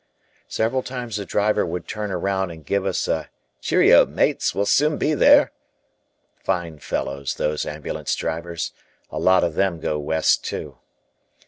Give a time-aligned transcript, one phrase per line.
[0.47, 3.29] Several times the driver would turn around and give us a
[3.61, 5.51] "Cheero, mates, we'll soon be there"
[6.43, 8.71] fine fellows, those ambulance drivers,
[9.11, 10.79] a lot of them go West too.